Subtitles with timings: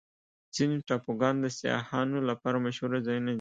[0.55, 3.29] ځینې ټاپوګان د سیاحانو لپاره مشهوره ځایونه دي.